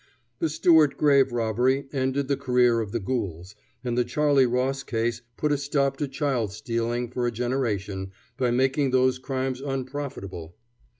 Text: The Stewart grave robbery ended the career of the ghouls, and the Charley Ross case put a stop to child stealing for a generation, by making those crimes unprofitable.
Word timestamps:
The 0.39 0.49
Stewart 0.49 0.97
grave 0.97 1.31
robbery 1.31 1.87
ended 1.93 2.27
the 2.27 2.35
career 2.35 2.79
of 2.79 2.91
the 2.91 2.99
ghouls, 2.99 3.53
and 3.83 3.95
the 3.95 4.03
Charley 4.03 4.47
Ross 4.47 4.81
case 4.81 5.21
put 5.37 5.51
a 5.51 5.59
stop 5.59 5.95
to 5.97 6.07
child 6.07 6.51
stealing 6.53 7.07
for 7.11 7.27
a 7.27 7.31
generation, 7.31 8.11
by 8.35 8.49
making 8.49 8.89
those 8.89 9.19
crimes 9.19 9.61
unprofitable. 9.61 10.55